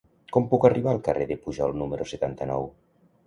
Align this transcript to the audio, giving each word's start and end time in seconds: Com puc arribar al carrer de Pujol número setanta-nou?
Com 0.35 0.45
puc 0.53 0.63
arribar 0.69 0.93
al 0.93 1.01
carrer 1.07 1.27
de 1.31 1.37
Pujol 1.43 1.77
número 1.81 2.07
setanta-nou? 2.13 2.69